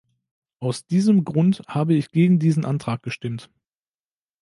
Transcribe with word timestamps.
Aus 0.59 0.87
diesem 0.87 1.23
Grund 1.25 1.59
habe 1.67 1.93
ich 1.93 2.09
gegen 2.09 2.39
diesen 2.39 2.65
Antrag 2.65 3.03
gestimmt. 3.03 3.51